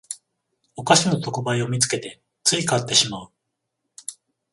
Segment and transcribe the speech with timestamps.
[0.75, 3.31] お菓子の特売を見つけてつい買ってしまう